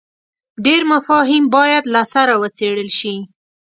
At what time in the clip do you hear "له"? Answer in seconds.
1.93-2.01